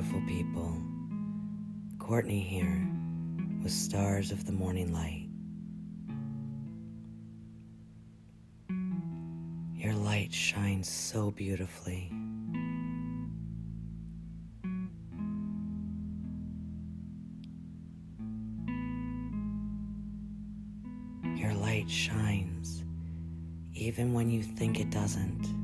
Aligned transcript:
beautiful 0.00 0.26
people. 0.26 0.76
Courtney 1.98 2.40
here 2.40 2.88
with 3.62 3.70
Stars 3.70 4.32
of 4.32 4.46
the 4.46 4.52
Morning 4.52 4.94
Light. 4.94 5.28
Your 9.74 9.92
light 9.92 10.32
shines 10.32 10.88
so 10.88 11.30
beautifully. 11.30 12.10
Your 21.36 21.52
light 21.52 21.90
shines 21.90 22.84
even 23.74 24.14
when 24.14 24.30
you 24.30 24.42
think 24.42 24.80
it 24.80 24.88
doesn't. 24.88 25.59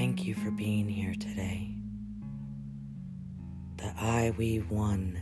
Thank 0.00 0.24
you 0.24 0.34
for 0.34 0.50
being 0.50 0.88
here 0.88 1.12
today. 1.12 1.74
The 3.76 3.92
I 3.98 4.32
We 4.38 4.60
One 4.60 5.20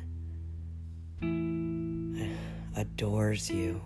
adores 2.76 3.50
you. 3.50 3.82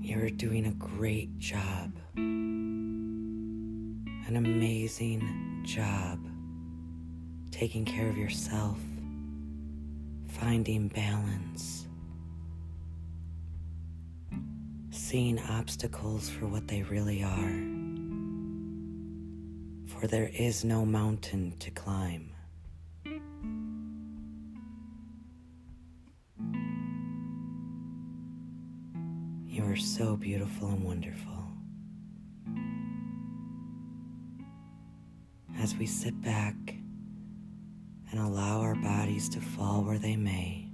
You're 0.00 0.30
doing 0.30 0.66
a 0.66 0.74
great 0.74 1.36
job, 1.40 1.98
an 2.14 4.36
amazing 4.36 5.64
job 5.66 6.24
taking 7.50 7.84
care 7.84 8.08
of 8.08 8.16
yourself, 8.16 8.78
finding 10.28 10.86
balance, 10.86 11.87
seeing 15.08 15.40
obstacles 15.48 16.28
for 16.28 16.46
what 16.46 16.68
they 16.68 16.82
really 16.82 17.22
are. 17.22 17.54
For 19.86 20.06
there 20.06 20.30
is 20.34 20.66
no 20.66 20.84
mountain 20.84 21.54
to 21.60 21.70
climb. 21.70 22.30
You 29.46 29.64
are 29.64 29.76
so 29.76 30.14
beautiful 30.14 30.68
and 30.68 30.84
wonderful. 30.84 31.52
As 35.58 35.74
we 35.74 35.86
sit 35.86 36.20
back 36.20 36.54
and 38.10 38.20
allow 38.20 38.60
our 38.60 38.74
bodies 38.74 39.30
to 39.30 39.40
fall 39.40 39.84
where 39.84 39.98
they 39.98 40.16
may, 40.16 40.67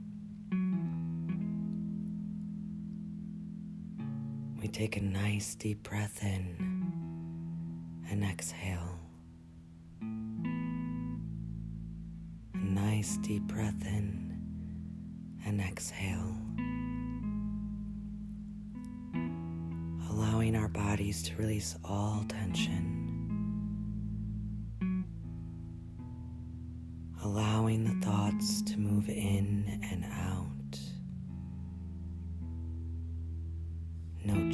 take 4.75 4.97
a 4.97 5.01
nice 5.01 5.55
deep 5.55 5.85
breath 5.85 6.19
in 6.25 6.57
and 8.11 8.25
exhale. 8.25 8.99
A 12.55 12.59
nice 12.59 13.17
deep 13.19 13.45
breath 13.45 13.87
in 13.87 14.37
and 15.47 15.61
exhale. 15.61 16.35
allowing 20.11 20.55
our 20.57 20.69
bodies 20.69 21.23
to 21.25 21.35
release 21.37 21.77
all 21.85 22.25
tension, 22.29 23.04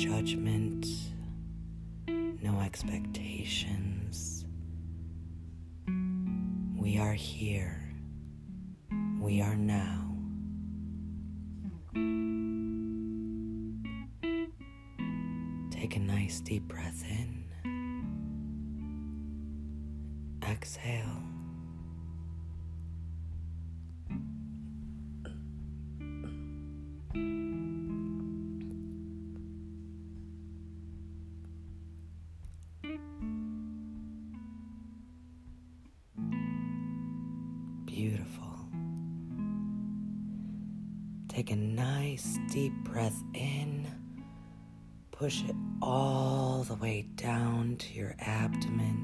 judgment, 0.00 0.86
no 2.08 2.58
expectations. 2.60 4.46
We 6.74 6.96
are 6.98 7.12
here. 7.12 7.92
We 9.20 9.42
are 9.42 9.56
now. 9.56 10.16
Take 15.70 15.96
a 15.96 16.00
nice 16.00 16.40
deep 16.40 16.66
breath 16.66 17.04
in. 17.06 17.44
Exhale. 20.42 21.20
Beautiful. 38.00 38.56
Take 41.28 41.50
a 41.50 41.56
nice 41.56 42.38
deep 42.50 42.72
breath 42.82 43.22
in. 43.34 43.86
Push 45.10 45.42
it 45.44 45.54
all 45.82 46.64
the 46.66 46.76
way 46.76 47.10
down 47.16 47.76
to 47.76 47.92
your 47.92 48.14
abdomen. 48.18 48.96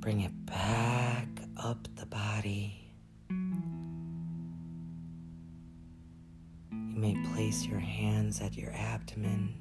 Bring 0.00 0.22
it 0.22 0.32
back 0.46 1.28
up 1.56 1.86
the 1.94 2.06
body. 2.06 2.90
You 3.30 3.36
may 6.72 7.16
place 7.34 7.66
your 7.66 7.78
hands 7.78 8.40
at 8.40 8.56
your 8.56 8.72
abdomen 8.72 9.54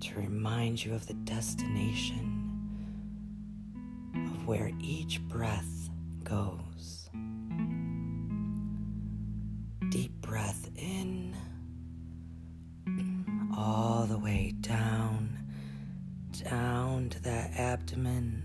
to 0.00 0.14
remind 0.14 0.82
you 0.82 0.94
of 0.94 1.06
the 1.06 1.12
destination 1.12 2.37
where 4.48 4.70
each 4.80 5.20
breath 5.28 5.90
goes. 6.24 7.10
Deep 9.90 10.10
breath 10.22 10.70
in, 10.74 11.36
all 13.54 14.06
the 14.06 14.18
way 14.18 14.54
down, 14.62 15.38
down 16.48 17.10
to 17.10 17.22
that 17.22 17.50
abdomen. 17.58 18.42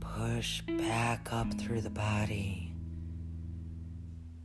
Push 0.00 0.62
back 0.62 1.32
up 1.32 1.54
through 1.54 1.80
the 1.80 1.90
body. 1.90 2.72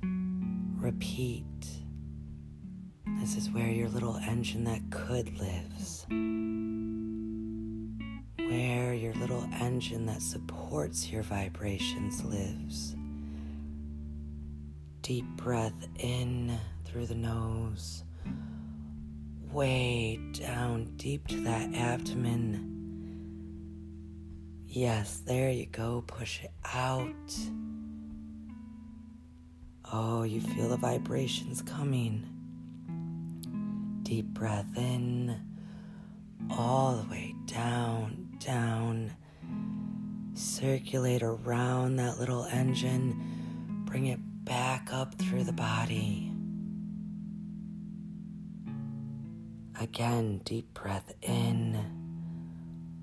Repeat. 0.03 1.46
This 3.19 3.36
is 3.36 3.50
where 3.50 3.69
your 3.69 3.90
little 3.90 4.18
engine 4.18 4.66
that 4.66 4.81
could 4.92 5.36
lives. 5.40 6.06
Where 8.50 8.89
your 9.00 9.14
little 9.14 9.48
engine 9.60 10.06
that 10.06 10.22
supports 10.22 11.10
your 11.10 11.24
vibrations 11.24 12.24
lives. 12.24 12.96
Deep 15.02 15.26
breath 15.38 15.88
in 16.00 16.58
through 16.86 17.06
the 17.06 17.16
nose, 17.16 18.04
way 19.52 20.20
down 20.34 20.94
deep 20.98 21.28
to 21.28 21.40
that 21.42 21.74
abdomen. 21.74 22.66
Yes, 24.68 25.22
there 25.26 25.50
you 25.50 25.66
go. 25.66 26.04
Push 26.06 26.44
it 26.44 26.52
out. 26.74 27.40
Oh, 29.92 30.24
you 30.24 30.42
feel 30.42 30.70
the 30.70 30.78
vibrations 30.78 31.62
coming. 31.62 32.28
Deep 34.04 34.28
breath 34.28 34.68
in, 34.75 35.40
all 36.51 36.98
the 36.98 37.10
way 37.10 37.34
down, 37.46 38.29
down. 38.39 39.12
Circulate 40.33 41.24
around 41.24 41.97
that 41.97 42.19
little 42.19 42.45
engine. 42.45 43.83
Bring 43.86 44.07
it 44.07 44.19
back 44.45 44.89
up 44.91 45.15
through 45.15 45.44
the 45.44 45.53
body. 45.53 46.31
Again, 49.80 50.41
deep 50.44 50.74
breath 50.74 51.13
in, 51.21 51.80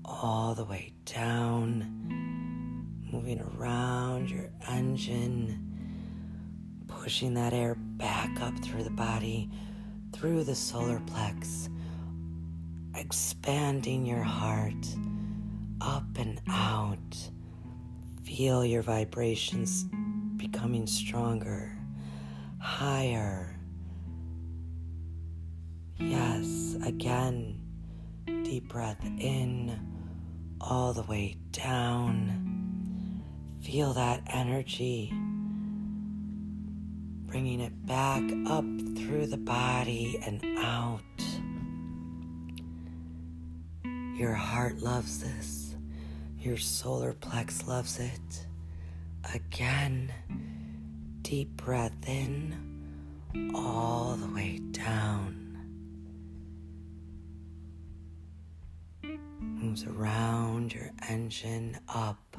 all 0.05 0.53
the 0.53 0.63
way 0.63 0.93
down, 1.05 2.99
moving 3.11 3.41
around 3.41 4.29
your 4.29 4.49
engine, 4.67 5.59
pushing 6.87 7.33
that 7.33 7.53
air 7.53 7.75
back 7.75 8.41
up 8.41 8.57
through 8.59 8.83
the 8.83 8.91
body, 8.91 9.49
through 10.13 10.43
the 10.43 10.53
solar 10.53 10.99
plex, 10.99 11.69
expanding 12.95 14.05
your 14.05 14.23
heart 14.23 14.85
up 15.81 16.05
and 16.17 16.41
out. 16.49 17.29
Feel 18.23 18.65
your 18.65 18.81
vibrations 18.81 19.85
becoming 20.37 20.87
stronger, 20.87 21.71
higher. 22.59 23.55
Yes, 25.97 26.75
again, 26.83 27.59
deep 28.43 28.69
breath 28.69 29.03
in, 29.03 29.79
all 30.61 30.93
the 30.93 31.03
way 31.03 31.37
down. 31.51 33.23
Feel 33.61 33.93
that 33.93 34.21
energy, 34.27 35.11
bringing 37.25 37.59
it 37.59 37.85
back 37.85 38.23
up 38.47 38.65
through 38.97 39.27
the 39.27 39.37
body 39.37 40.19
and 40.25 40.43
out. 40.59 41.01
Your 44.17 44.33
heart 44.33 44.79
loves 44.79 45.19
this. 45.19 45.66
Your 46.39 46.57
solar 46.57 47.13
plex 47.13 47.67
loves 47.67 47.99
it. 47.99 48.47
Again, 49.33 50.13
deep 51.21 51.49
breath 51.57 52.07
in, 52.07 53.51
all 53.53 54.15
the 54.15 54.33
way 54.33 54.59
down. 54.71 55.43
Moves 59.41 59.85
around 59.85 60.73
your 60.73 60.91
engine 61.09 61.77
up 61.89 62.37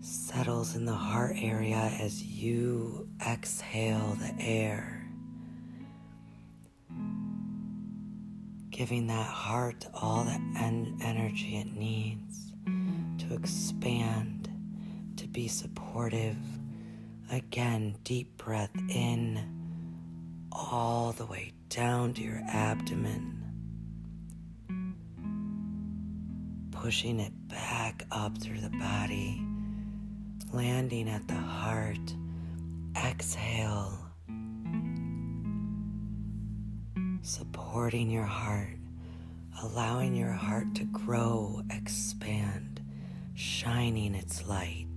settles 0.00 0.76
in 0.76 0.84
the 0.84 0.94
heart 0.94 1.36
area 1.38 1.92
as 2.00 2.22
you 2.22 3.08
exhale 3.26 4.16
the 4.20 4.34
air. 4.42 4.99
Giving 8.80 9.08
that 9.08 9.26
heart 9.26 9.84
all 9.92 10.24
the 10.24 10.40
en- 10.58 10.98
energy 11.04 11.58
it 11.58 11.66
needs 11.76 12.54
to 13.18 13.34
expand, 13.34 14.48
to 15.18 15.28
be 15.28 15.48
supportive. 15.48 16.38
Again, 17.30 17.98
deep 18.04 18.38
breath 18.38 18.70
in, 18.88 19.38
all 20.50 21.12
the 21.12 21.26
way 21.26 21.52
down 21.68 22.14
to 22.14 22.22
your 22.22 22.40
abdomen. 22.48 23.44
Pushing 26.70 27.20
it 27.20 27.34
back 27.48 28.06
up 28.10 28.38
through 28.38 28.62
the 28.62 28.70
body 28.70 29.42
landing 30.54 31.06
at 31.10 31.28
the 31.28 31.34
heart. 31.34 32.14
Exhale, 32.96 33.99
supporting 37.70 38.10
your 38.10 38.24
heart, 38.24 38.80
allowing 39.62 40.12
your 40.12 40.32
heart 40.32 40.74
to 40.74 40.82
grow, 40.86 41.62
expand, 41.70 42.80
shining 43.34 44.12
its 44.12 44.44
light. 44.48 44.88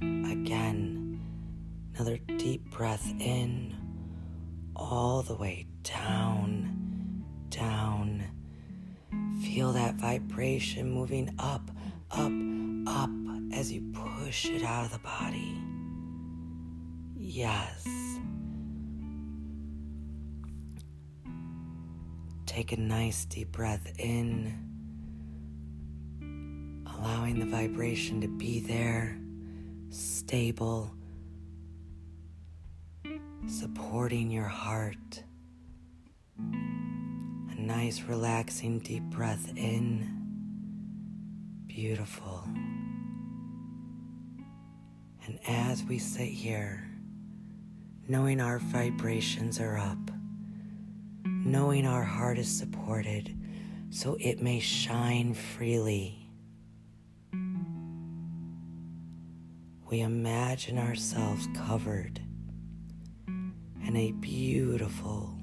Again, 0.00 1.20
another 1.94 2.18
deep 2.38 2.68
breath 2.72 3.08
in, 3.20 3.72
all 4.74 5.22
the 5.22 5.36
way 5.36 5.68
down, 5.84 7.24
down. 7.50 8.24
Feel 9.44 9.70
that 9.74 9.94
vibration 9.94 10.90
moving 10.90 11.32
up, 11.38 11.70
up, 12.10 12.32
up 12.88 13.10
as 13.54 13.70
you 13.70 13.80
push 13.92 14.46
it 14.46 14.64
out 14.64 14.86
of 14.86 14.90
the 14.90 14.98
body. 14.98 15.56
Yes. 17.16 17.86
Take 22.54 22.72
a 22.72 22.76
nice 22.78 23.24
deep 23.24 23.50
breath 23.50 23.98
in, 23.98 24.52
allowing 26.86 27.38
the 27.38 27.46
vibration 27.46 28.20
to 28.20 28.28
be 28.28 28.60
there, 28.60 29.18
stable, 29.88 30.94
supporting 33.46 34.30
your 34.30 34.48
heart. 34.48 35.24
A 36.38 37.54
nice, 37.56 38.02
relaxing, 38.02 38.80
deep 38.80 39.04
breath 39.04 39.50
in. 39.56 40.06
Beautiful. 41.66 42.44
And 45.24 45.40
as 45.48 45.82
we 45.84 45.98
sit 45.98 46.28
here, 46.28 46.86
knowing 48.06 48.42
our 48.42 48.58
vibrations 48.58 49.58
are 49.58 49.78
up, 49.78 50.11
knowing 51.44 51.86
our 51.86 52.02
heart 52.02 52.38
is 52.38 52.48
supported 52.48 53.36
so 53.90 54.16
it 54.18 54.40
may 54.40 54.58
shine 54.58 55.34
freely, 55.34 56.30
we 59.90 60.00
imagine 60.00 60.78
ourselves 60.78 61.46
covered 61.54 62.18
in 63.86 63.94
a 63.94 64.12
beautiful, 64.12 65.36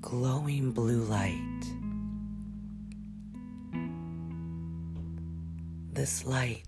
glowing 0.00 0.72
blue 0.72 1.04
light. 1.04 1.62
This 5.92 6.24
light 6.24 6.64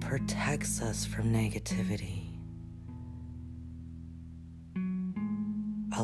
protects 0.00 0.80
us 0.80 1.04
from 1.04 1.30
negativity, 1.30 2.27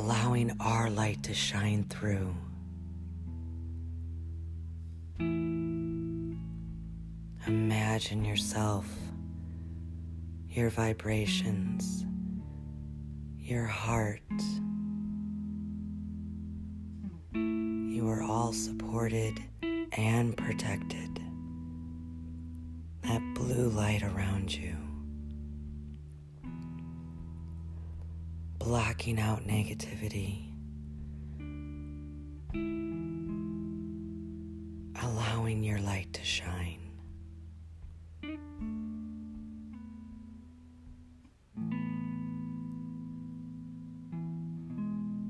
allowing 0.05 0.55
our 0.61 0.91
light 0.91 1.23
to 1.23 1.33
shine 1.33 1.83
through. 1.85 2.37
Imagine 7.47 8.23
yourself, 8.23 8.87
your 10.47 10.69
vibrations, 10.69 12.05
your 13.39 13.65
heart. 13.65 14.21
You 17.33 18.07
are 18.07 18.23
all 18.23 18.53
supported 18.53 19.43
and 19.93 20.37
protected 20.37 21.19
that 23.05 23.23
blue 23.35 23.71
light 23.71 24.03
around 24.03 24.55
you, 24.55 24.77
blocking 28.65 29.21
out 29.21 29.47
negativity, 29.47 30.47
allowing 35.03 35.63
your 35.63 35.79
light 35.81 36.11
to 36.15 36.25
shine. 36.25 36.81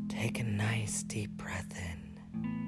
Take 0.08 0.38
a 0.38 0.44
nice 0.44 1.02
deep 1.02 1.30
breath 1.30 1.74
in. 1.76 2.63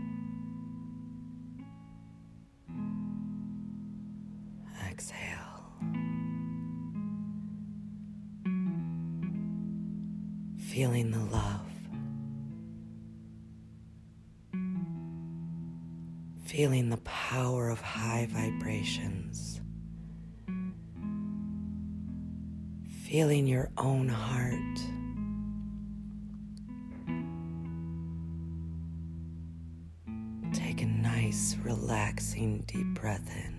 Feeling 16.66 16.88
the 16.88 16.96
power 16.96 17.68
of 17.68 17.80
high 17.80 18.26
vibrations. 18.28 19.61
Feeling 23.04 23.46
your 23.46 23.70
own 23.78 24.08
heart. 24.08 24.80
Take 30.52 30.82
a 30.82 30.87
nice, 30.87 31.56
relaxing, 31.62 32.64
deep 32.66 33.00
breath 33.00 33.30
in. 33.30 33.54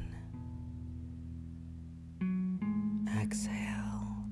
exhale. 3.22 4.26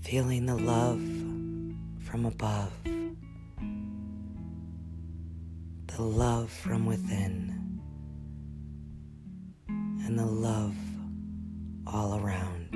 Feeling 0.00 0.46
the 0.46 0.56
love 0.56 1.02
from 2.00 2.24
above, 2.24 2.72
the 5.96 6.02
love 6.02 6.50
from 6.50 6.84
within, 6.84 7.80
and 9.66 10.18
the 10.18 10.26
love 10.26 10.74
all 11.86 12.20
around. 12.20 12.68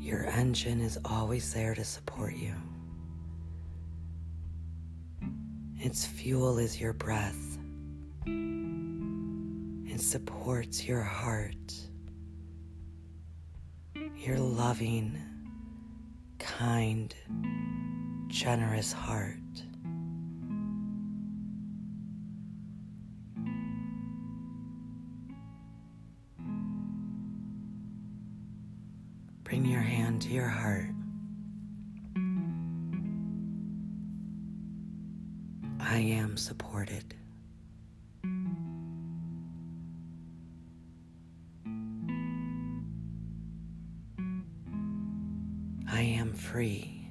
Your 0.00 0.26
engine 0.26 0.80
is 0.80 1.00
always 1.04 1.52
there 1.52 1.74
to 1.74 1.82
support 1.82 2.36
you. 2.36 2.54
Its 5.80 6.06
fuel 6.06 6.58
is 6.58 6.80
your 6.80 6.92
breath. 6.92 7.58
It 8.24 10.00
supports 10.00 10.86
your 10.86 11.02
heart, 11.02 11.74
your 14.14 14.38
loving, 14.38 15.18
kind, 16.60 17.14
generous 18.28 18.92
heart. 18.92 19.38
Bring 29.42 29.64
your 29.64 29.80
hand 29.80 30.20
to 30.20 30.28
your 30.28 30.48
heart. 30.48 30.90
I 35.80 35.96
am 35.96 36.36
supported. 36.36 37.19
Am 46.30 46.36
free. 46.36 47.08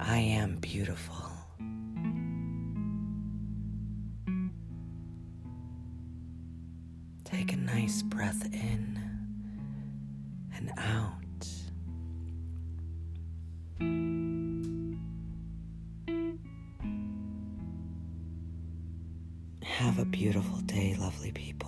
I 0.00 0.18
am 0.18 0.56
beautiful. 0.56 1.16
Take 7.24 7.54
a 7.54 7.56
nice 7.56 8.02
breath 8.02 8.44
in 8.52 9.00
and 10.56 10.72
out. 10.76 11.46
Have 19.62 19.98
a 19.98 20.04
beautiful 20.04 20.58
day, 20.58 20.96
lovely 21.00 21.32
people. 21.32 21.61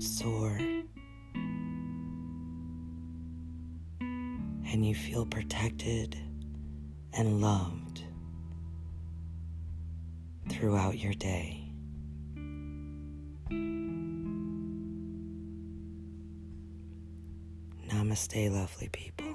Heart 0.00 0.62
and 4.00 4.86
you 4.86 4.94
feel 4.94 5.26
protected 5.26 6.16
and 7.12 7.40
loved 7.40 8.04
throughout 10.48 10.98
your 10.98 11.14
day. 11.14 11.64
Namaste, 17.88 18.52
lovely 18.52 18.88
people. 18.92 19.27